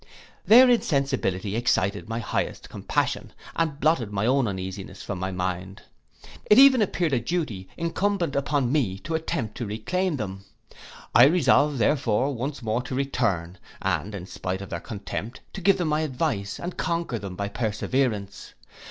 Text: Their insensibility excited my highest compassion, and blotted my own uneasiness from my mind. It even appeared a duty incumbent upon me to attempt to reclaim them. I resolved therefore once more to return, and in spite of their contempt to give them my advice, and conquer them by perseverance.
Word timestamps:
Their 0.47 0.67
insensibility 0.67 1.55
excited 1.55 2.09
my 2.09 2.17
highest 2.17 2.69
compassion, 2.71 3.33
and 3.55 3.79
blotted 3.79 4.11
my 4.11 4.25
own 4.25 4.47
uneasiness 4.47 5.03
from 5.03 5.19
my 5.19 5.31
mind. 5.31 5.83
It 6.49 6.57
even 6.57 6.81
appeared 6.81 7.13
a 7.13 7.19
duty 7.19 7.69
incumbent 7.77 8.35
upon 8.35 8.71
me 8.71 8.97
to 8.97 9.13
attempt 9.13 9.55
to 9.57 9.67
reclaim 9.67 10.15
them. 10.17 10.45
I 11.13 11.25
resolved 11.25 11.77
therefore 11.77 12.33
once 12.33 12.63
more 12.63 12.81
to 12.81 12.95
return, 12.95 13.59
and 13.79 14.15
in 14.15 14.25
spite 14.25 14.61
of 14.63 14.71
their 14.71 14.79
contempt 14.79 15.41
to 15.53 15.61
give 15.61 15.77
them 15.77 15.89
my 15.89 16.01
advice, 16.01 16.59
and 16.59 16.77
conquer 16.77 17.19
them 17.19 17.35
by 17.35 17.47
perseverance. 17.49 18.55